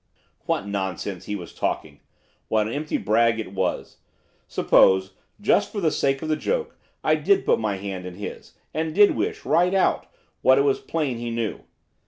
What 0.47 0.65
nonsense 0.65 1.25
he 1.25 1.35
was 1.35 1.53
talking! 1.53 1.99
What 2.47 2.67
empty 2.67 2.97
brag 2.97 3.37
it 3.39 3.51
was! 3.53 3.97
Suppose, 4.47 5.13
just 5.39 5.71
for 5.71 5.79
the 5.79 5.91
sake 5.91 6.23
of 6.23 6.27
the 6.27 6.35
joke, 6.35 6.75
I 7.03 7.13
did 7.13 7.45
put 7.45 7.59
my 7.59 7.75
hand 7.77 8.07
in 8.07 8.15
his, 8.15 8.55
and 8.73 8.95
did 8.95 9.11
wish, 9.15 9.45
right 9.45 9.75
out, 9.75 10.07
what 10.41 10.57
it 10.57 10.61
was 10.63 10.79
plain 10.79 11.17
he 11.19 11.29
knew. 11.29 11.65